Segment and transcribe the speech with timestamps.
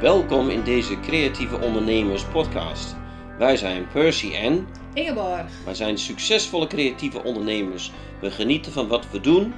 [0.00, 2.96] Welkom in deze Creatieve Ondernemers podcast.
[3.38, 5.46] Wij zijn Percy en Ingeborg.
[5.64, 7.92] wij zijn succesvolle creatieve ondernemers.
[8.20, 9.54] We genieten van wat we doen.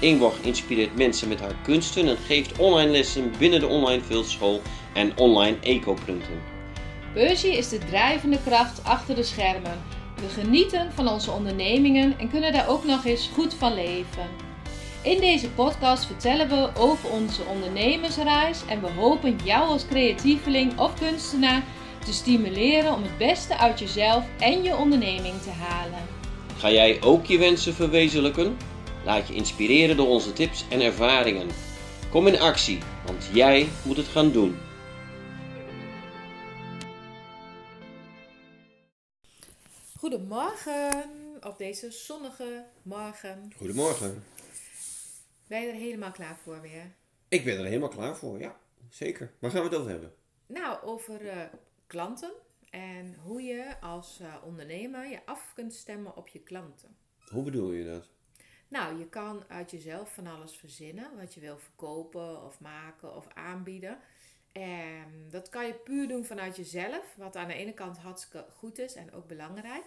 [0.00, 4.60] Ingeborg inspireert mensen met haar kunsten en geeft online lessen binnen de online fieldschool
[4.94, 6.42] en online eco-punten.
[7.12, 9.78] Percy is de drijvende kracht achter de schermen.
[10.14, 14.47] We genieten van onze ondernemingen en kunnen daar ook nog eens goed van leven.
[15.08, 20.98] In deze podcast vertellen we over onze ondernemersreis en we hopen jou als creatieveling of
[20.98, 21.64] kunstenaar
[22.04, 25.98] te stimuleren om het beste uit jezelf en je onderneming te halen.
[26.56, 28.56] Ga jij ook je wensen verwezenlijken?
[29.04, 31.48] Laat je inspireren door onze tips en ervaringen.
[32.10, 34.58] Kom in actie, want jij moet het gaan doen.
[39.98, 41.04] Goedemorgen
[41.40, 43.52] op deze zonnige morgen.
[43.56, 44.24] Goedemorgen.
[45.48, 46.94] Ben je er helemaal klaar voor weer?
[47.28, 48.56] Ik ben er helemaal klaar voor, ja.
[48.88, 49.32] Zeker.
[49.38, 50.14] Waar gaan we het over hebben?
[50.46, 51.42] Nou, over eh,
[51.86, 52.32] klanten
[52.70, 56.96] en hoe je als eh, ondernemer je af kunt stemmen op je klanten.
[57.30, 58.08] Hoe bedoel je dat?
[58.68, 63.26] Nou, je kan uit jezelf van alles verzinnen wat je wil verkopen of maken of
[63.34, 63.98] aanbieden.
[64.52, 68.78] En dat kan je puur doen vanuit jezelf, wat aan de ene kant hartstikke goed
[68.78, 69.84] is en ook belangrijk.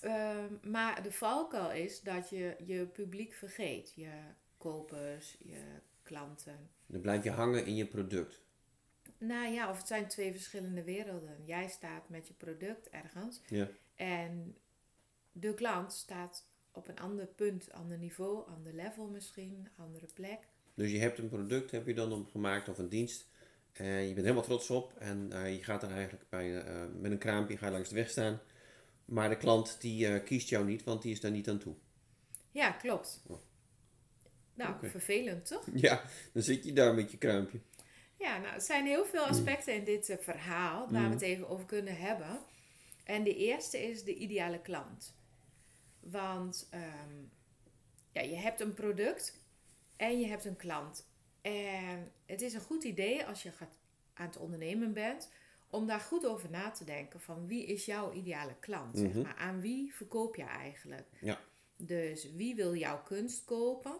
[0.00, 4.10] Ehm, maar de valkuil is dat je je publiek vergeet, je
[4.60, 5.60] kopers, je
[6.02, 6.70] klanten.
[6.86, 8.40] Dan blijf je hangen in je product.
[9.18, 11.36] Nou ja, of het zijn twee verschillende werelden.
[11.44, 13.68] Jij staat met je product ergens Ja.
[13.94, 14.56] en
[15.32, 20.38] de klant staat op een ander punt, ander niveau, ander level misschien, andere plek.
[20.74, 23.28] Dus je hebt een product, heb je dan op gemaakt of een dienst.
[23.72, 24.92] En je bent helemaal trots op.
[24.98, 27.94] En eh, je gaat er eigenlijk bij, eh, met een kraampje ga je langs de
[27.94, 28.40] weg staan.
[29.04, 31.74] Maar de klant die eh, kiest jou niet, want die is daar niet aan toe.
[32.50, 33.22] Ja, klopt.
[33.26, 33.38] Oh.
[34.68, 35.66] Nou, vervelend toch?
[35.86, 37.58] Ja, dan zit je daar met je kraampje.
[38.18, 41.48] Ja, nou, er zijn heel veel aspecten in dit eh, verhaal waar we het even
[41.48, 42.38] over kunnen hebben.
[43.04, 45.14] En de eerste is de ideale klant.
[46.00, 47.14] Want ehm,
[48.12, 49.38] ja, je hebt een product
[49.96, 51.06] en je hebt een klant.
[51.42, 53.70] En het is een goed idee als je gaat
[54.14, 55.30] aan het ondernemen bent,
[55.70, 58.98] om daar goed over na te denken van wie is jouw ideale klant?
[58.98, 59.20] zeg Mhm.
[59.22, 59.36] maar.
[59.36, 61.06] Aan wie verkoop je eigenlijk?
[61.20, 61.40] Ja.
[61.76, 63.96] Dus wie wil jouw kunst kopen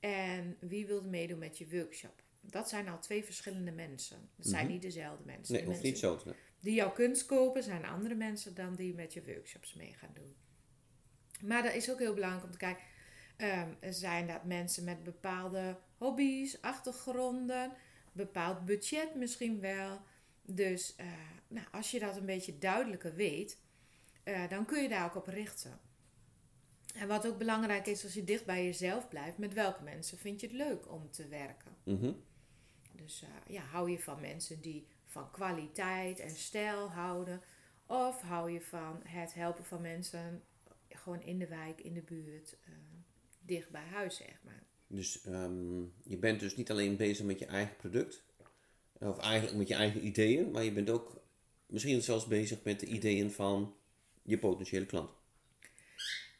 [0.00, 2.22] en wie wil meedoen met je workshop?
[2.40, 4.28] Dat zijn al twee verschillende mensen.
[4.36, 4.72] Dat zijn Mhm.
[4.72, 5.54] niet dezelfde mensen.
[5.54, 6.16] Nee, mensen niet zo.
[6.16, 10.10] te- die jouw kunst kopen zijn andere mensen dan die met je workshops mee gaan
[10.14, 10.36] doen.
[11.44, 12.82] Maar dat is ook heel belangrijk om te kijken.
[13.80, 17.72] er zijn dat mensen met bepaalde hobby's, achtergronden,
[18.12, 20.00] bepaald budget misschien wel.
[20.42, 21.06] Dus eh,
[21.48, 23.58] nou, als je dat een beetje duidelijker weet,
[24.22, 25.80] eh, dan kun je daar ook op richten.
[26.96, 30.40] En wat ook belangrijk is als je dicht bij jezelf blijft, met welke mensen vind
[30.40, 31.76] je het leuk om te werken?
[31.82, 32.12] Mhm.
[32.92, 37.40] Dus eh, ja, hou je van mensen die van kwaliteit en stijl houden?
[37.86, 40.42] Of hou je van het helpen van mensen
[40.88, 42.72] gewoon in de wijk, in de buurt, eh,
[43.40, 44.62] dicht bij huis, zeg maar.
[44.86, 48.22] Dus ehm, je bent dus niet alleen bezig met je eigen product.
[48.98, 50.50] Of eigenlijk met je eigen ideeën.
[50.50, 51.20] Maar je bent ook
[51.66, 53.74] misschien zelfs bezig met de ideeën van
[54.22, 55.10] je potentiële klant.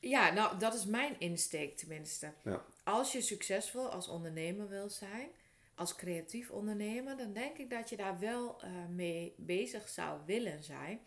[0.08, 2.32] Ja, nou, dat is mijn insteek tenminste.
[2.44, 2.64] Ja.
[2.84, 5.28] Als je succesvol als ondernemer wil zijn,
[5.74, 10.62] als creatief ondernemer, dan denk ik dat je daar wel eh, mee bezig zou willen
[10.64, 11.00] zijn.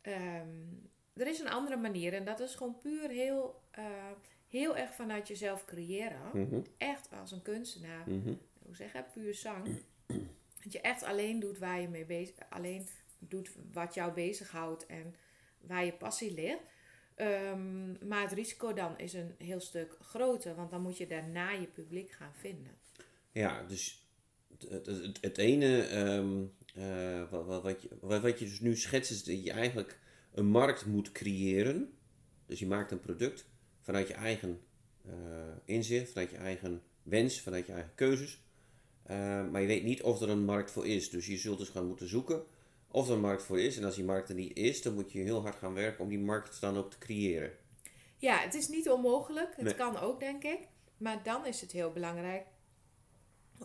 [0.00, 0.48] Ehm,
[1.14, 3.84] er is een andere manier en dat is gewoon puur heel, eh,
[4.46, 6.20] heel erg vanuit jezelf creëren.
[6.32, 6.60] Mhm.
[6.78, 8.34] Echt als een kunstenaar, Mhm.
[8.66, 9.66] hoe zeg je, puur zang.
[10.62, 12.88] Dat je echt alleen doet waar je mee bezig, alleen
[13.18, 15.14] doet wat jou bezighoudt en
[15.60, 16.60] waar je passie ligt.
[17.18, 21.50] Ehm, maar het risico dan is een heel stuk groter, want dan moet je daarna
[21.50, 22.72] je publiek gaan vinden.
[23.32, 24.08] Ja, dus
[24.58, 27.62] het, het, het, ene ehm, eh, wat, wat,
[28.22, 29.98] wat, je, je dus nu schetst is dat je eigenlijk
[30.32, 31.92] een markt moet creëren.
[32.46, 33.46] Dus je maakt een product
[33.80, 34.60] vanuit je eigen
[35.04, 35.12] eh,
[35.64, 38.42] inzicht, vanuit je eigen wens, vanuit je eigen keuzes.
[39.02, 39.16] Eh,
[39.50, 41.10] maar je weet niet of er een markt voor is.
[41.10, 42.42] Dus je zult dus gaan moeten zoeken
[42.90, 43.76] of er een markt voor is.
[43.76, 46.08] En als die markt er niet is, dan moet je heel hard gaan werken om
[46.08, 47.50] die markt dan ook te creëren.
[48.16, 49.56] Ja, het is niet onmogelijk.
[49.56, 49.74] Het Nee.
[49.74, 50.68] kan ook, denk ik.
[50.96, 52.46] Maar dan is het heel belangrijk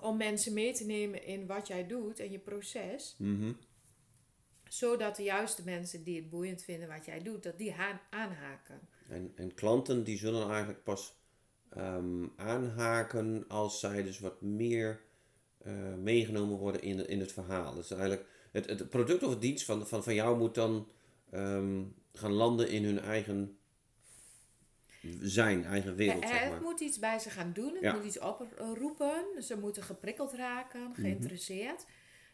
[0.02, 3.16] om mensen mee te nemen in wat jij doet en je proces.
[3.18, 3.52] Mhm.
[4.64, 7.75] Zodat de juiste mensen die het boeiend vinden wat jij doet, dat die
[8.10, 8.80] aanhaken.
[9.10, 11.22] En, en klanten die zullen eigenlijk pas
[11.70, 15.02] ehm, aanhaken als zij dus wat meer
[15.58, 17.74] eh, meegenomen worden in, in het verhaal.
[17.74, 20.88] Dus eigenlijk het, het product of het dienst van, van, van jou moet dan
[21.31, 21.83] ehm,
[22.13, 23.57] gaan landen in hun eigen
[25.21, 26.61] zijn, eigen wereld, Ja, zeg het maar.
[26.61, 27.73] moet iets bij ze gaan doen.
[27.73, 27.89] Het Ja.
[27.91, 27.97] Mhm.
[27.97, 29.44] moet iets oproepen.
[29.44, 31.85] Ze moeten geprikkeld raken, geïnteresseerd.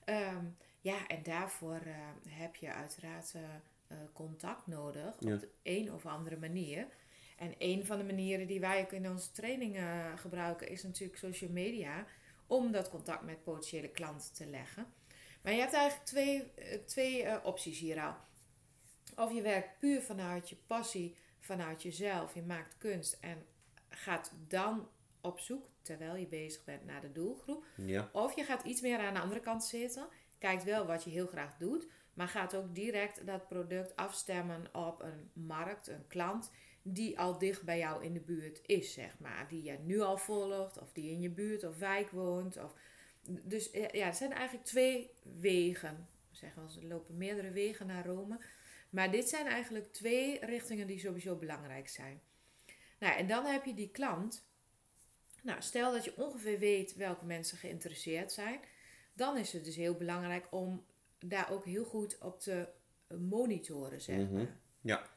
[0.05, 0.45] Ehm,
[0.81, 1.95] ja, en daarvoor eh,
[2.27, 3.41] heb je uiteraard eh,
[3.87, 5.33] eh, contact nodig Ja.
[5.33, 6.87] op de een of andere manier.
[7.37, 11.51] En een van de manieren die wij ook in onze trainingen gebruiken is natuurlijk social
[11.51, 12.05] media
[12.47, 14.85] om dat contact met potentiële klanten te leggen.
[15.41, 18.15] Maar je hebt eigenlijk twee, eh, twee eh, opties hier al.
[19.15, 23.45] Of je werkt puur vanuit je passie, vanuit jezelf, je maakt kunst en
[23.89, 24.89] gaat dan
[25.21, 27.65] op zoek terwijl je bezig bent naar de doelgroep.
[27.75, 28.09] Ja.
[28.11, 30.07] Of je gaat iets meer aan de andere kant zitten.
[30.37, 31.87] Kijkt wel wat je heel graag doet.
[32.13, 36.51] Maar gaat ook direct dat product afstemmen op een markt, een klant.
[36.81, 39.47] Die al dicht bij jou in de buurt is, zeg maar.
[39.47, 40.81] Die je nu al volgt.
[40.81, 42.57] Of die in je buurt of wijk woont.
[42.57, 42.73] Of,
[43.29, 46.07] dus ja, het zijn eigenlijk twee wegen.
[46.31, 48.39] Zeggen we, er lopen meerdere wegen naar Rome.
[48.89, 52.21] Maar dit zijn eigenlijk twee richtingen die sowieso belangrijk zijn.
[52.99, 54.47] Nou, en dan heb je die klant.
[55.43, 58.59] Nou, stel dat je ongeveer weet welke mensen geïnteresseerd zijn.
[59.13, 60.85] Dan is het dus heel belangrijk om
[61.19, 62.67] daar ook heel goed op te
[63.17, 64.33] monitoren, zeg Mhm.
[64.33, 64.57] maar.
[64.81, 65.09] Ja.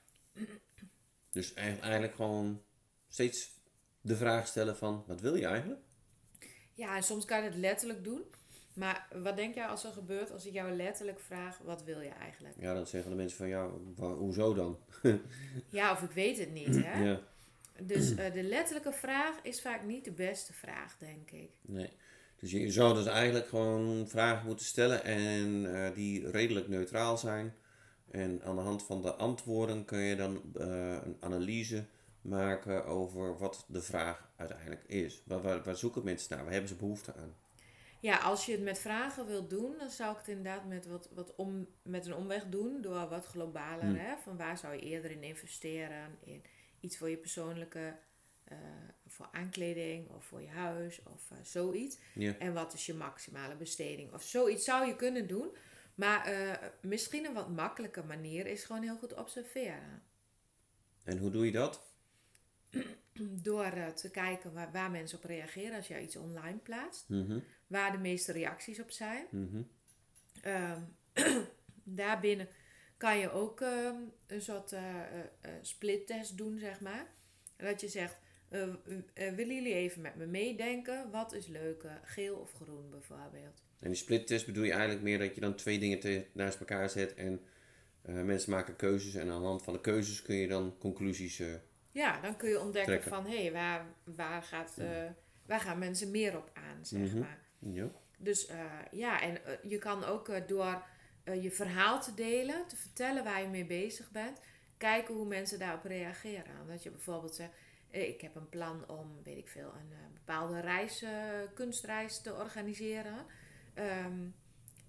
[1.31, 2.62] Dus eigenlijk, eigenlijk gewoon
[3.09, 3.50] steeds
[4.00, 5.81] de vraag stellen van, wat wil je eigenlijk?
[6.82, 8.23] Ja, en soms kan je het letterlijk doen.
[8.75, 12.08] Maar wat denk jij als er gebeurt als ik jou letterlijk vraag, wat wil je
[12.08, 12.55] eigenlijk?
[12.58, 14.79] Ja, dan zeggen de mensen van, ja, hoezo dan?
[15.69, 17.05] Ja, of ik weet het niet, hè?
[17.05, 17.20] Ja,
[17.82, 21.50] Dus eh, de letterlijke vraag is vaak niet de beste vraag, denk ik.
[21.61, 21.90] nee.
[22.37, 27.55] Dus je zou dus eigenlijk gewoon vragen moeten stellen en eh, die redelijk neutraal zijn.
[28.11, 31.85] En aan de hand van de antwoorden kun je dan eh, een analyse
[32.23, 35.23] maken over wat de vraag uiteindelijk is.
[35.27, 36.45] Waar, waar, waar zoeken mensen naar?
[36.45, 37.35] Waar hebben ze behoefte aan?
[38.01, 41.09] Ja, als je het met vragen wilt doen, dan zou ik het inderdaad met, wat,
[41.15, 42.81] wat om, met een omweg doen.
[42.81, 43.85] Door wat globaler.
[43.85, 43.97] Hmm.
[43.97, 44.17] Hè?
[44.17, 46.19] Van waar zou je eerder in investeren?
[46.25, 46.43] In
[46.81, 47.97] iets voor je persoonlijke,
[48.45, 48.57] eh,
[49.07, 51.99] voor aankleding of voor je huis of eh, zoiets.
[52.15, 52.39] Ja.
[52.39, 54.13] En wat is je maximale besteding?
[54.13, 55.57] Of zoiets zou je kunnen doen.
[55.95, 60.03] Maar eh, misschien een wat makkelijke manier is gewoon heel goed observeren.
[61.05, 61.92] En hoe doe je dat?
[63.43, 67.09] Door eh, te kijken waar, waar mensen op reageren als je iets online plaatst.
[67.09, 69.27] Mhm, Waar de meeste reacties op zijn.
[69.31, 69.63] mhm.
[70.43, 70.81] Ehm,
[71.85, 72.49] daarbinnen
[72.97, 73.97] kan je ook ehm,
[74.27, 77.07] een soort eh eh, eh, splittest doen, zeg maar.
[77.57, 78.19] Dat je zegt,
[79.15, 81.11] willen jullie even met me meedenken?
[81.11, 83.63] Wat is leuker, geel of groen bijvoorbeeld?
[83.79, 86.91] En die splittest bedoel je eigenlijk meer dat je dan twee dingen te- naast elkaar
[86.91, 87.41] zet en
[88.03, 91.43] mensen maken keuzes en aan de hand van de keuzes kun je dan conclusies.
[91.93, 93.11] Ja, dan kun je ontdekken Trekken.
[93.11, 95.05] van, hé, waar, waar, gaat, eh,
[95.47, 97.19] waar gaan mensen meer op aan, zeg Mhm.
[97.19, 97.39] maar.
[97.59, 97.87] ja.
[98.19, 100.83] Dus eh, ja, en eh, je kan ook door
[101.41, 104.41] je verhaal te delen, te vertellen waar je mee bezig bent,
[104.77, 106.67] kijken hoe mensen daarop reageren.
[106.67, 107.53] Dat je bijvoorbeeld zegt,
[107.91, 111.05] ik heb een plan om, weet ik veel, een bepaalde reis,
[111.55, 113.27] kunstreis te organiseren.
[113.75, 114.21] Ehm,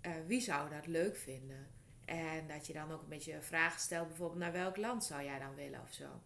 [0.01, 1.67] eh, wie zou dat leuk vinden?
[2.05, 5.39] En dat je dan ook een beetje vragen stelt, bijvoorbeeld naar welk land zou jij
[5.39, 6.21] dan willen of zo.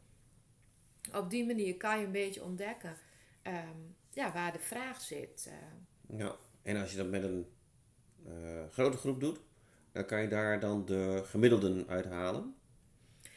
[1.14, 2.98] Op die manier kan je een beetje ontdekken
[3.42, 3.78] ehm,
[4.14, 5.50] ja, waar de vraag zit.
[5.52, 6.20] eh.
[6.20, 6.36] ja.
[6.62, 7.46] En als je dat met een
[8.26, 9.40] eh, grote groep doet,
[9.92, 12.56] dan kan je daar dan de gemiddelden uithalen.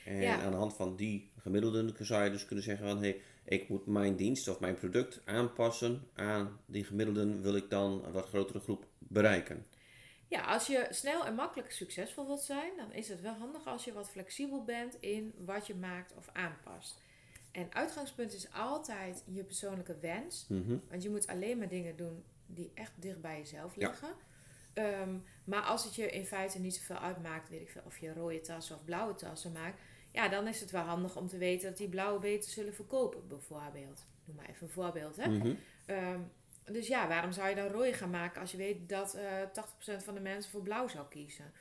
[0.05, 0.41] En Ja.
[0.41, 3.69] aan de hand van die gemiddelden zou je dus kunnen zeggen van hé, hey, ik
[3.69, 8.29] moet mijn dienst of mijn product aanpassen aan die gemiddelden wil ik dan een wat
[8.29, 9.65] grotere groep bereiken.
[10.29, 13.85] Ja, als je snel en makkelijk succesvol wilt zijn, dan is het wel handig als
[13.85, 17.00] je wat flexibel bent in wat je maakt of aanpast.
[17.52, 20.47] En uitgangspunt is altijd je persoonlijke wens.
[20.49, 20.76] Mhm.
[20.88, 23.88] Want je moet alleen maar dingen doen die echt dicht bij jezelf Ja.
[23.88, 24.14] liggen.
[24.73, 28.12] Ehm, maar als het je in feite niet zoveel uitmaakt, weet ik veel, of je
[28.12, 29.80] rode tassen of blauwe tassen maakt,
[30.12, 33.28] ja, dan is het wel handig om te weten dat die blauwe beter zullen verkopen,
[33.28, 34.04] bijvoorbeeld.
[34.25, 35.28] Noem maar even een voorbeeld, hè.
[35.28, 35.54] Mhm.
[35.87, 36.21] Ehm,
[36.64, 40.02] dus ja, waarom zou je dan rode gaan maken als je weet dat eh 80%
[40.04, 41.52] van de mensen voor blauw zou kiezen?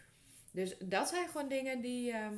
[0.52, 2.34] Dus dat zijn gewoon dingen die, ehm,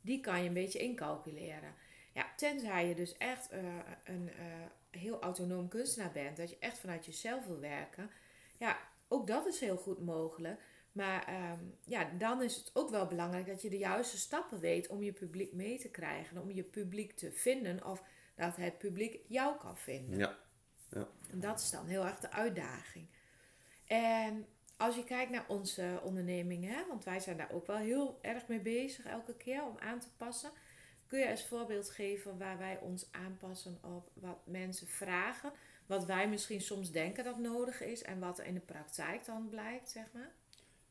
[0.00, 1.74] die kan je een beetje incalculeren.
[2.14, 3.62] Ja, tenzij je dus echt eh,
[4.04, 4.44] een eh,
[4.90, 8.10] heel autonoom kunstenaar bent, dat je echt vanuit jezelf wil werken.
[8.58, 8.78] Ja,
[9.08, 10.60] ook dat is heel goed mogelijk.
[10.92, 14.88] Maar ehm, ja, dan is het ook wel belangrijk dat je de juiste stappen weet
[14.88, 16.38] om je publiek mee te krijgen.
[16.38, 18.02] Om je publiek te vinden of
[18.34, 20.18] dat het publiek jou kan vinden.
[20.18, 20.38] Ja.
[21.30, 23.06] En dat is dan heel erg de uitdaging.
[23.86, 28.18] En als je kijkt naar onze onderneming, hè, want wij zijn daar ook wel heel
[28.22, 30.50] erg mee bezig elke keer om aan te passen.
[31.14, 35.52] Kun je als voorbeeld geven waar wij ons aanpassen op wat mensen vragen?
[35.86, 39.90] Wat wij misschien soms denken dat nodig is en wat in de praktijk dan blijkt,
[39.90, 40.32] zeg maar?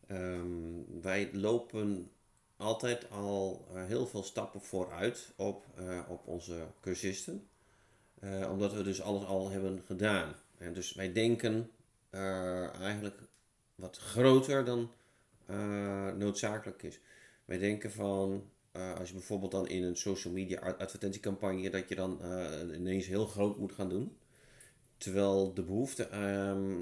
[0.07, 2.11] Ehm, wij lopen
[2.57, 7.47] altijd al eh, heel veel stappen vooruit op, eh, op onze cursisten.
[8.19, 10.35] Eh, omdat we dus alles al hebben gedaan.
[10.57, 11.71] En dus wij denken
[12.79, 13.19] eigenlijk
[13.75, 14.91] wat groter dan
[16.17, 16.99] noodzakelijk is.
[17.45, 21.89] Wij denken van, eh, als je bijvoorbeeld dan in een social media ad- advertentiecampagne, dat
[21.89, 24.17] je dan eh, ineens heel groot moet gaan doen.
[24.97, 26.79] Terwijl de behoefte ehm,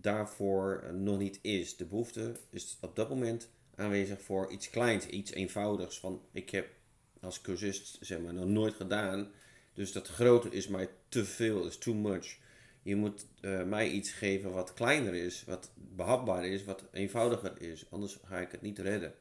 [0.00, 1.76] daarvoor nog niet is.
[1.76, 5.98] De behoefte is op dat moment aanwezig voor iets kleins, iets eenvoudigs.
[6.00, 6.68] Van ik heb
[7.20, 9.30] als cursist zeg maar nog nooit gedaan.
[9.74, 12.38] Dus dat grote is mij te veel, is too much.
[12.82, 17.90] Je moet eh, mij iets geven wat kleiner is, wat behapbaar is, wat eenvoudiger is.
[17.90, 19.14] Anders ga ik het niet redden.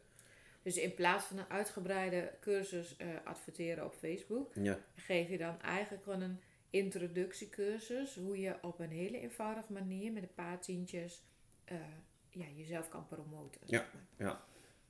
[0.62, 5.62] Dus in plaats van een uitgebreide cursus eh, adverteren op Facebook, Ja, geef je dan
[5.62, 6.40] eigenlijk gewoon een
[6.70, 8.16] introductiecursus.
[8.16, 11.24] Hoe je op een hele eenvoudige manier met een paar tientjes
[11.66, 11.78] eh,
[12.30, 13.62] ja, jezelf kan promoten.
[13.66, 13.86] Ja.
[14.18, 14.42] zeg maar.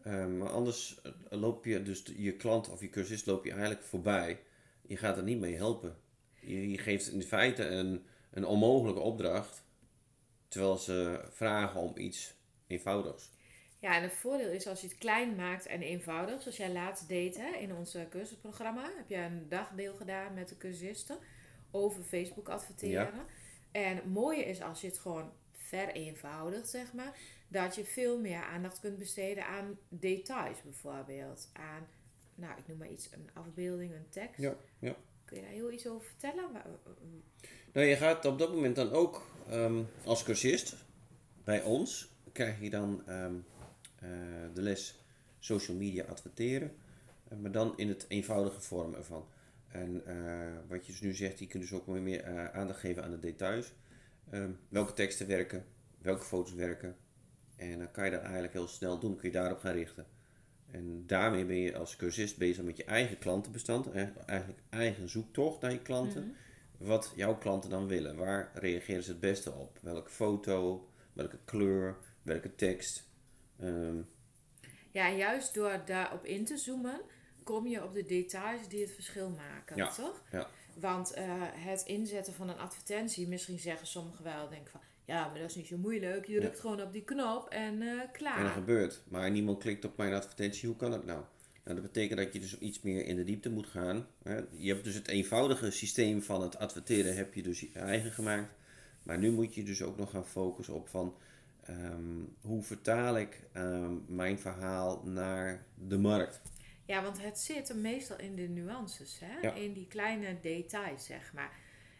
[0.01, 3.83] Eh, maar anders eh, loop je, dus je klant of je cursist loop je eigenlijk
[3.83, 4.39] voorbij.
[4.81, 5.97] Je gaat er niet mee helpen.
[6.41, 9.63] Je, je geeft in feite een, een onmogelijke opdracht,
[10.47, 12.33] terwijl ze vragen om iets
[12.67, 13.31] eenvoudigs.
[13.79, 17.07] Ja, en het voordeel is als je het klein maakt en eenvoudig, zoals jij laatst
[17.07, 21.17] deed hè, in ons eh, cursusprogramma, heb je een dagdeel gedaan met de cursisten
[21.71, 23.25] over Facebook adverteren.
[23.71, 27.17] En het mooie is als je het gewoon vereenvoudigt, zeg maar,
[27.47, 31.49] dat je veel meer aandacht kunt besteden aan details bijvoorbeeld.
[31.53, 31.87] Aan,
[32.35, 34.41] nou, ik noem maar iets, een afbeelding, een tekst.
[34.41, 34.95] Ja, ja.
[35.25, 36.51] Kun je daar heel iets over vertellen?
[37.73, 40.75] Nou, je gaat op dat moment dan ook ehm, als cursist
[41.43, 43.58] bij ons, krijg je dan ehm, eh,
[44.53, 45.03] de les
[45.39, 46.71] social media adverteren,
[47.27, 49.25] eh, maar dan in het eenvoudige vorm ervan.
[49.67, 50.15] En eh,
[50.67, 53.11] wat je dus nu zegt, je kunt dus ook meer, meer eh, aandacht geven aan
[53.11, 53.73] de details.
[54.29, 55.65] Ehm, welke teksten werken,
[56.01, 56.95] welke foto's werken.
[57.55, 60.05] En dan kan je dat eigenlijk heel snel doen, kun je daarop gaan richten.
[60.71, 65.61] En daarmee ben je als cursist bezig met je eigen klantenbestand, eh, eigenlijk eigen zoektocht
[65.61, 66.35] naar je klanten
[66.77, 68.15] wat jouw klanten dan willen.
[68.15, 69.79] Waar reageren ze het beste op?
[69.81, 73.08] Welke foto, welke kleur, welke tekst.
[73.59, 73.97] Ehm,
[74.91, 77.01] Ja, juist door daarop in te zoomen,
[77.43, 80.23] kom je op de details die het verschil maken, Ja, toch?
[80.31, 80.47] ja.
[80.75, 85.39] Want eh, het inzetten van een advertentie, misschien zeggen sommigen wel, denken van, ja, maar
[85.39, 86.25] dat is niet zo moeilijk.
[86.25, 86.39] Je Ja.
[86.39, 88.37] drukt gewoon op die knop en eh, klaar.
[88.37, 89.01] En dat gebeurt.
[89.07, 90.67] Maar niemand klikt op mijn advertentie.
[90.67, 91.23] Hoe kan dat nou?
[91.63, 94.07] Nou, dat betekent dat je dus iets meer in de diepte moet gaan.
[94.57, 98.53] Je hebt dus het eenvoudige systeem van het adverteren heb je dus je eigen gemaakt.
[99.03, 101.15] Maar nu moet je dus ook nog gaan focussen op van...
[101.69, 106.41] ehm, hoe vertaal ik ehm, mijn verhaal naar de markt?
[106.85, 109.39] Ja, want het zit hem meestal in de nuances, hè?
[109.47, 109.53] Ja.
[109.53, 111.51] in die kleine details, zeg maar.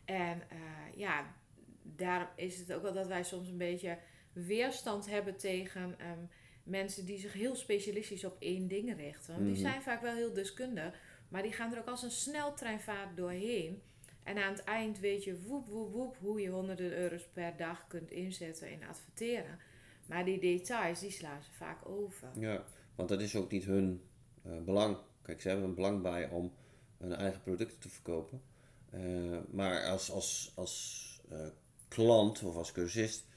[0.06, 0.58] En eh,
[0.96, 1.36] ja,
[1.84, 3.98] daarom is het ook wel dat wij soms een beetje
[4.34, 6.20] weerstand hebben tegen ehm,
[6.64, 9.34] mensen die zich heel specialistisch op één ding richten.
[9.34, 9.54] Want Mhm.
[9.54, 11.00] Die zijn vaak wel heel deskundig,
[11.30, 13.82] maar die gaan er ook als een sneltreinvaart doorheen.
[14.30, 17.88] En aan het eind weet je woep, woep, woep hoe je honderden euro's per dag
[17.88, 19.60] kunt inzetten in adverteren.
[20.08, 22.28] Maar die details, die slaan ze vaak over.
[22.40, 22.64] Ja,
[22.96, 24.02] want dat is ook niet hun
[24.44, 24.98] eh, belang.
[25.22, 26.54] Kijk, ze hebben een belang bij om
[26.98, 28.42] hun eigen producten te verkopen.
[28.90, 29.02] Eh,
[29.52, 31.48] maar als, als, als eh,
[31.88, 33.28] klant of als cursist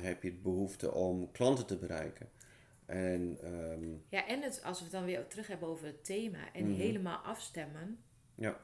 [0.00, 2.28] heb je het behoefte om klanten te bereiken.
[2.86, 6.52] En ehm, Ja, en het, als we het dan weer terug hebben over het thema
[6.52, 6.80] en Mhm.
[6.80, 7.98] helemaal afstemmen
[8.34, 8.60] Ja.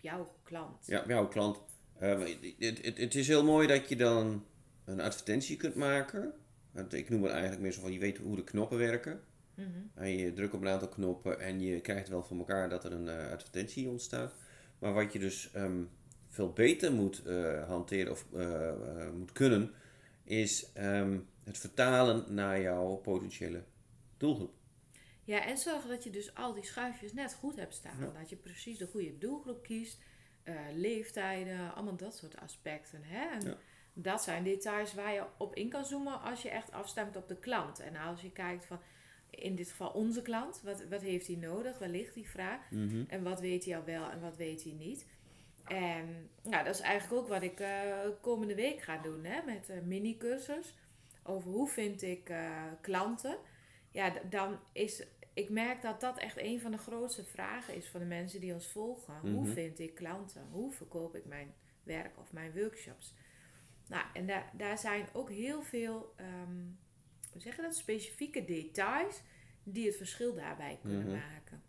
[0.00, 0.86] Jouw klant.
[0.86, 1.60] ja, jouw klant.
[1.98, 2.18] eh,
[2.58, 4.44] het, het, het is heel mooi dat je dan
[4.84, 6.32] een advertentie kunt maken.
[6.88, 9.20] Ik noem het eigenlijk meer zo van je weet hoe de knoppen werken.
[9.54, 9.68] Mhm.
[9.94, 12.92] En je drukt op een aantal knoppen en je krijgt wel voor elkaar dat er
[12.92, 14.34] een eh, advertentie ontstaat.
[14.78, 15.82] Maar wat je dus ehm,
[16.28, 18.26] veel beter moet eh, hanteren of
[19.18, 19.70] moet kunnen,
[20.24, 23.62] is ehm, het vertalen naar jouw potentiële
[24.16, 24.59] doelgroep.
[25.30, 28.00] Ja, en zorgen dat je dus al die schuifjes net goed hebt staan.
[28.00, 28.18] Ja.
[28.18, 29.98] Dat je precies de goede doelgroep kiest.
[30.42, 33.00] eh, leeftijden, allemaal dat soort aspecten.
[33.04, 33.28] Hè?
[33.28, 33.56] En Ja.
[33.92, 37.36] dat zijn details waar je op in kan zoomen als je echt afstemt op de
[37.36, 37.78] klant.
[37.80, 38.80] En als je kijkt van,
[39.30, 41.78] in dit geval onze klant, wat, wat heeft hij nodig?
[41.78, 42.60] Waar ligt die vraag?
[43.08, 45.06] En wat weet hij al wel en wat weet hij niet?
[45.64, 49.68] En nou, dat is eigenlijk ook wat ik eh, komende week ga doen hè, met
[49.68, 50.74] een mini-cursus.
[51.22, 53.36] Over hoe vind ik eh, klanten.
[53.90, 55.02] Ja, dan is.
[55.34, 58.52] Ik merk dat dat echt een van de grootste vragen is van de mensen die
[58.54, 59.14] ons volgen.
[59.20, 59.52] Hoe Mhm.
[59.52, 60.46] vind ik klanten?
[60.50, 63.14] Hoe verkoop ik mijn werk of mijn workshops?
[63.86, 66.58] Nou, en daar, daar zijn ook heel veel, ehm
[67.32, 69.22] hoe zeg je dat, specifieke details
[69.62, 71.16] die het verschil daarbij kunnen Mhm.
[71.16, 71.62] maken.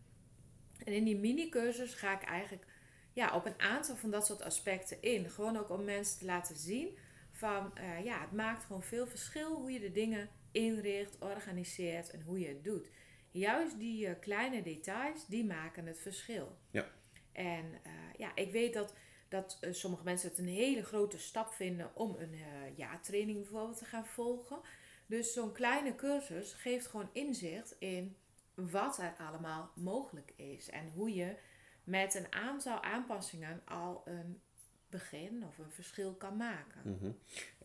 [0.83, 2.65] En in die mini-cursus ga ik eigenlijk
[3.13, 5.29] ja, op een aantal van dat soort aspecten in.
[5.29, 6.97] Gewoon ook om mensen te laten zien
[7.31, 12.21] van, eh, ja, het maakt gewoon veel verschil hoe je de dingen inricht, organiseert en
[12.21, 12.87] hoe je het doet.
[13.31, 16.57] Juist die eh, kleine details, die maken het verschil.
[16.71, 16.87] Ja.
[17.31, 18.93] En eh, ja, ik weet dat,
[19.29, 22.35] dat eh, sommige mensen het een hele grote stap vinden om een
[22.75, 24.59] ja-training bijvoorbeeld te gaan volgen.
[25.05, 28.15] Dus zo'n kleine cursus geeft gewoon inzicht in
[28.53, 30.69] wat er allemaal mogelijk is.
[30.69, 31.35] En hoe je
[31.83, 34.41] met een aantal aanpassingen al een
[34.89, 36.81] begin of een verschil kan maken.
[36.83, 37.11] Mhm.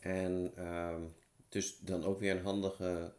[0.01, 1.03] En ehm,
[1.49, 3.15] dus dan ook weer een handige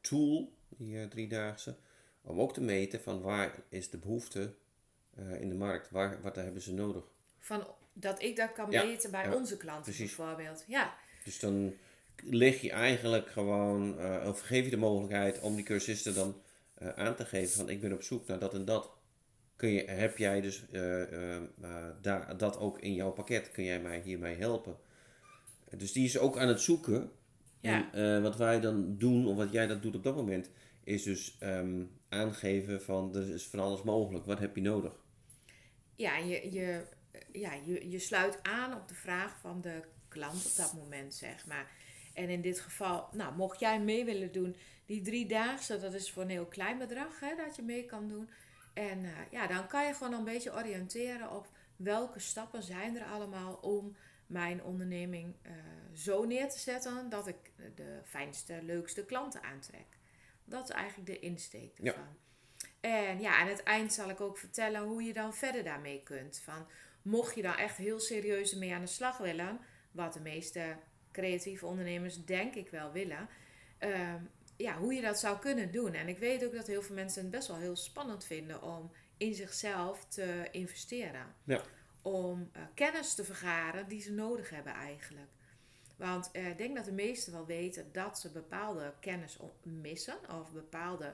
[0.00, 1.76] tool, die uh, driedaagse,
[2.22, 4.54] om ook te meten van waar is de behoefte
[5.18, 7.04] uh, in de markt, waar, wat hebben ze nodig.
[7.38, 10.16] Van, dat ik dat kan Ja, meten bij ja, onze klanten precies.
[10.16, 10.64] bijvoorbeeld.
[10.66, 11.74] Ja, Dus dan
[12.24, 16.40] leg je eigenlijk gewoon, eh, of geef je de mogelijkheid om die cursisten dan
[16.74, 18.90] eh, aan te geven van ik ben op zoek naar dat en dat.
[19.56, 21.42] Kun je, heb jij dus eh, eh, eh,
[22.00, 23.50] daar, dat ook in jouw pakket?
[23.50, 24.76] Kun jij mij hiermee helpen?
[25.76, 27.10] Dus die is ook aan het zoeken.
[27.60, 27.92] Ja.
[27.92, 30.50] En eh, wat wij dan doen, of wat jij dat doet op dat moment,
[30.84, 34.26] is dus ehm, aangeven van er is van alles mogelijk.
[34.26, 34.92] Wat heb je nodig?
[36.00, 36.84] ja, je, je,
[37.32, 41.46] ja je, je sluit aan op de vraag van de klant op dat moment, zeg
[41.46, 41.70] maar.
[42.14, 44.56] En in dit geval, nou, mocht jij mee willen doen,
[44.86, 48.28] die driedaagse, dat is voor een heel klein bedrag hè, dat je mee kan doen.
[48.74, 53.04] En eh, ja, dan kan je gewoon een beetje oriënteren op welke stappen zijn er
[53.04, 53.96] allemaal om
[54.26, 55.52] mijn onderneming eh,
[55.92, 59.98] zo neer te zetten dat ik de fijnste, leukste klanten aantrek.
[60.50, 61.92] Dat is eigenlijk de insteek Ja.
[61.92, 62.16] ervan.
[62.80, 66.40] En ja, aan het eind zal ik ook vertellen hoe je dan verder daarmee kunt.
[66.44, 66.66] Van,
[67.02, 69.58] mocht je dan echt heel serieus ermee aan de slag willen,
[69.92, 70.76] wat de meeste
[71.12, 73.28] creatieve ondernemers denk ik wel willen,
[73.78, 74.22] ehm,
[74.56, 75.94] ja, hoe je dat zou kunnen doen.
[75.94, 78.92] En ik weet ook dat heel veel mensen het best wel heel spannend vinden om
[79.16, 81.34] in zichzelf te investeren.
[81.44, 81.62] Ja.
[82.02, 85.30] Om eh, kennis te vergaren die ze nodig hebben eigenlijk.
[86.00, 90.52] Want eh, ik denk dat de meesten wel weten dat ze bepaalde kennis missen of
[90.52, 91.04] bepaalde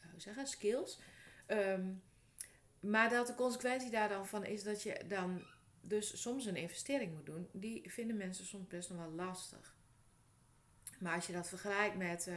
[0.00, 1.00] eh, hoe zeg je, skills.
[1.46, 1.92] Ehm,
[2.80, 5.42] maar dat de consequentie daar dan van is dat je dan
[5.80, 7.48] dus soms een investering moet doen.
[7.52, 9.74] Die vinden mensen soms best nog wel lastig.
[10.98, 12.36] Maar als je dat vergelijkt met, eh,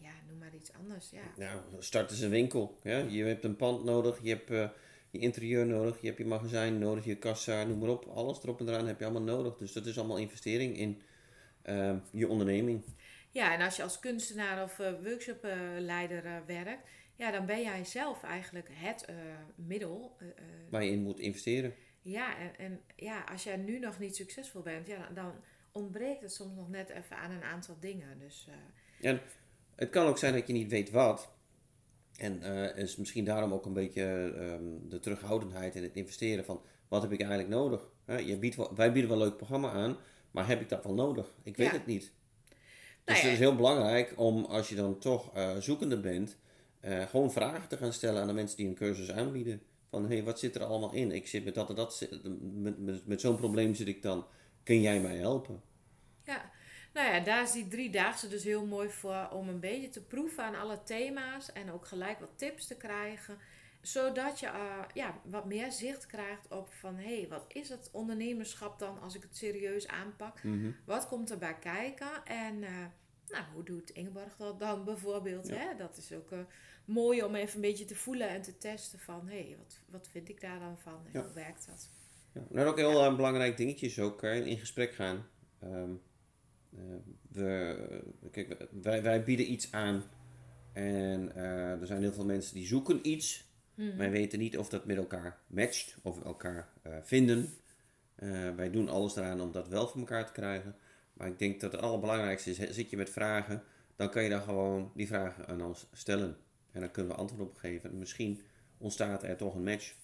[0.00, 1.10] ja, noem maar iets anders.
[1.10, 2.78] Ja, Nou, start eens een winkel.
[2.82, 2.98] Ja?
[2.98, 4.72] Je hebt een pand nodig, je hebt
[5.10, 8.04] je interieur nodig, je hebt je magazijn nodig, je kassa, noem maar op.
[8.04, 9.56] Alles erop en eraan heb je allemaal nodig.
[9.56, 11.02] Dus dat is allemaal investering in
[11.62, 12.82] ehm, je onderneming.
[13.30, 17.84] ja en als je als kunstenaar of eh, workshopleider eh, werkt, ja, dan ben jij
[17.84, 19.14] zelf eigenlijk het eh,
[19.54, 20.16] middel.
[20.70, 21.74] Waar je in moet investeren.
[22.02, 25.32] Ja, en, en ja, als jij nu nog niet succesvol bent, ja, dan, dan
[25.72, 28.18] ontbreekt het soms nog net even aan een aantal dingen.
[28.18, 28.48] Dus
[29.00, 29.20] En
[29.74, 31.39] het kan ook zijn dat je niet weet wat.
[32.20, 36.62] En eh, is misschien daarom ook een beetje ehm, de terughoudendheid in het investeren van
[36.88, 37.88] wat heb ik eigenlijk nodig?
[38.26, 39.96] Je biedt wel, wij bieden wel een leuk programma aan,
[40.30, 41.32] maar heb ik dat wel nodig?
[41.42, 41.72] Ik weet Ja.
[41.72, 42.12] het niet.
[42.50, 42.58] Nou
[43.04, 43.22] Dus ja.
[43.22, 46.36] het is heel belangrijk om als je dan toch eh, zoekende bent,
[46.80, 49.62] eh, gewoon vragen te gaan stellen aan de mensen die een cursus aanbieden.
[49.90, 51.12] Van hé, hey, wat zit er allemaal in?
[51.12, 52.08] Ik zit met dat en dat,
[52.40, 54.24] met, met, met zo'n probleem zit ik dan.
[54.62, 55.60] Kun jij mij helpen?
[56.24, 56.50] ja,
[56.92, 60.44] nou ja, daar is die driedaagse dus heel mooi voor om een beetje te proeven
[60.44, 63.38] aan alle thema's en ook gelijk wat tips te krijgen.
[63.80, 67.88] Zodat je eh, ja, wat meer zicht krijgt op van hé, hey, wat is het
[67.92, 70.42] ondernemerschap dan als ik het serieus aanpak?
[70.42, 70.70] Mhm.
[70.84, 72.24] Wat komt erbij kijken?
[72.24, 72.70] En eh,
[73.28, 75.48] nou, hoe doet Ingeborg dat dan bijvoorbeeld?
[75.48, 75.54] Ja.
[75.54, 75.76] Hè?
[75.76, 76.38] Dat is ook eh,
[76.84, 79.28] mooi om even een beetje te voelen en te testen van...
[79.28, 81.00] hé, hey, wat, wat vind ik daar dan van?
[81.04, 81.22] En Ja.
[81.22, 81.88] Hoe werkt dat?
[82.32, 85.26] Ja, nou, ook heel belangrijk dingetje is ook in gesprek gaan.
[85.60, 85.88] Ehm, eh,
[87.28, 90.02] we, kijk, wij, wij bieden iets aan
[90.72, 93.48] en eh, er zijn heel veel mensen die zoeken iets.
[93.74, 93.96] Mhm.
[93.96, 97.48] Wij weten niet of dat met elkaar matcht of elkaar eh, vinden.
[98.14, 100.76] Eh, wij doen alles eraan om dat wel voor elkaar te krijgen.
[101.12, 103.62] Maar ik denk dat het allerbelangrijkste is, zit je met vragen,
[103.96, 106.36] dan kan je dan gewoon die vragen aan ons stellen.
[106.72, 107.90] En dan kunnen we antwoord op geven.
[107.90, 108.40] En misschien
[108.78, 109.94] ontstaat er toch een match.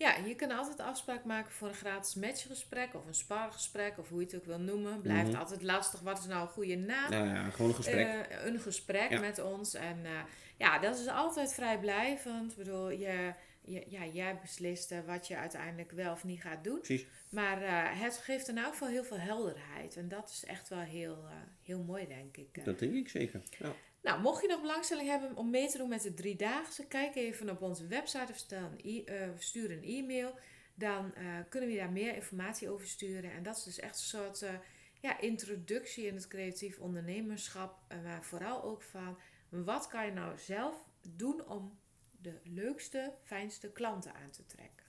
[0.00, 4.20] Ja, je kan altijd afspraak maken voor een gratis matchgesprek of een spargesprek of hoe
[4.20, 5.00] je het ook wil noemen.
[5.00, 5.38] Blijft Mhm.
[5.38, 6.00] altijd lastig.
[6.00, 7.10] Wat is nou een goede naam?
[7.10, 8.26] Nou ja, gewoon een gesprek.
[8.26, 9.20] Eh, een gesprek Ja.
[9.20, 9.74] met ons.
[9.74, 10.10] En eh,
[10.58, 12.50] ja, dat is altijd vrijblijvend.
[12.50, 16.64] Ik bedoel, je, je, ja, jij beslist eh, wat je uiteindelijk wel of niet gaat
[16.64, 16.80] doen.
[16.80, 17.06] Precies.
[17.30, 17.58] Maar
[17.98, 19.96] het geeft in elk geval heel veel helderheid.
[19.96, 21.24] En dat is echt wel heel,
[21.62, 22.64] heel mooi, denk ik.
[22.64, 23.40] Dat denk ik zeker.
[23.58, 23.72] Ja.
[24.02, 27.50] Nou, mocht je nog belangstelling hebben om mee te doen met de driedaagse, kijk even
[27.50, 30.34] op onze website of e- eh, stuur een e-mail.
[30.74, 33.32] Dan eh, kunnen we daar meer informatie over sturen.
[33.32, 34.54] En dat is dus echt een soort eh,
[35.00, 37.78] ja, introductie in het creatief ondernemerschap.
[38.02, 40.74] maar vooral ook van wat kan je nou zelf
[41.16, 41.78] doen om
[42.22, 44.86] de leukste, fijnste klanten aan te trekken.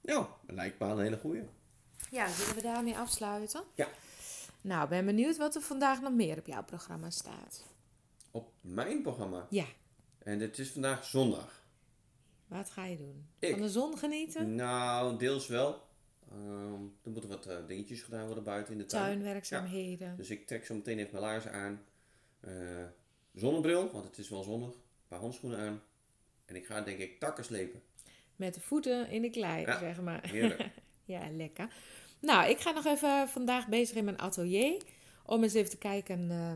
[0.00, 1.42] Ja, lijkt me een hele goeie.
[2.10, 3.64] Ja, zullen we daarmee afsluiten?
[3.74, 3.88] Ja.
[4.60, 7.73] Nou, ben benieuwd wat er vandaag nog meer op jouw programma staat.
[8.34, 9.46] Op mijn programma.
[9.50, 9.64] Ja,
[10.18, 11.62] En het is vandaag zondag.
[12.46, 13.26] wat ga je doen?
[13.38, 13.50] Ik.
[13.50, 14.54] Van de zon genieten?
[14.54, 15.82] Nou, deels wel.
[16.30, 19.04] Ehm, er moeten wat eh, dingetjes gedaan worden buiten in de tuin.
[19.04, 20.16] Tuinwerkzaamheden.
[20.16, 21.82] Dus ik trek zo meteen even mijn laarzen aan.
[22.40, 22.84] eh,
[23.34, 24.68] zonnebril, want het is wel zonnig.
[24.74, 25.82] Een paar handschoenen aan.
[26.44, 27.82] En ik ga denk ik takken slepen.
[28.36, 30.28] Met de voeten in de klei, Ja, zeg maar.
[30.28, 30.70] Heerlijk.
[31.06, 31.68] Ja, lekker.
[32.20, 34.82] Nou, ik ga nog even vandaag bezig in mijn atelier.
[35.26, 36.52] Om eens even te kijken eh,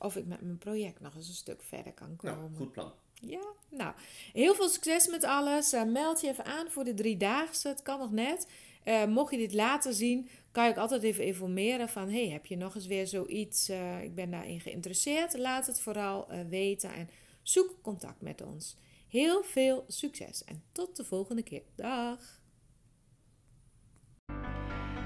[0.00, 2.38] of ik met mijn project nog eens een stuk verder kan komen.
[2.38, 2.92] nou, goed plan.
[3.14, 3.94] Ja, nou,
[4.32, 5.72] heel veel succes met alles.
[5.72, 7.68] Eh, meld je even aan voor de driedaagse.
[7.68, 8.46] Het kan nog net.
[8.82, 12.10] Eh, mocht je dit later zien, kan je ook altijd even informeren van...
[12.10, 13.68] hey, heb je nog eens weer zoiets?
[13.68, 15.38] eh, ik ben daarin geïnteresseerd.
[15.38, 17.10] Laat het vooral eh, weten en
[17.42, 18.76] zoek contact met ons.
[19.08, 21.62] Heel veel succes en tot de volgende keer.
[21.74, 22.40] Dag!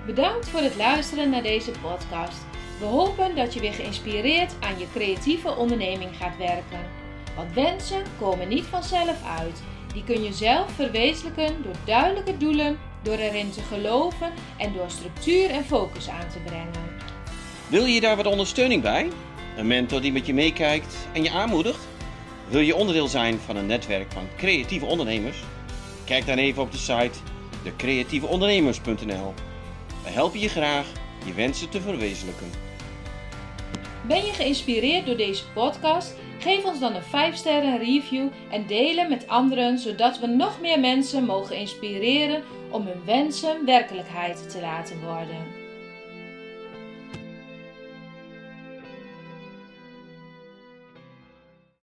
[0.06, 2.63] Bedankt voor het luisteren naar deze podcast.
[2.78, 6.80] We hopen dat je weer geïnspireerd aan je creatieve onderneming gaat werken.
[7.36, 9.62] Want wensen komen niet vanzelf uit.
[9.92, 15.50] Die kun je zelf verwezenlijken door duidelijke doelen, door erin te geloven en door structuur
[15.50, 16.92] en focus aan te brengen.
[17.68, 19.08] Wil je daar wat ondersteuning bij?
[19.56, 21.88] Een mentor die met je meekijkt en je aanmoedigt?
[22.48, 25.38] Wil je onderdeel zijn van een netwerk van creatieve ondernemers?
[26.04, 27.18] Kijk dan even op de site
[27.62, 29.34] decreatieveondernemers.nl.
[30.04, 30.86] We helpen je graag
[31.24, 32.63] je wensen te verwezenlijken.
[34.06, 36.14] Ben je geïnspireerd door deze podcast?
[36.38, 40.60] Geef ons dan een 5 sterren review en deel hem met anderen, zodat we nog
[40.60, 45.53] meer mensen mogen inspireren om hun wensen werkelijkheid te laten worden.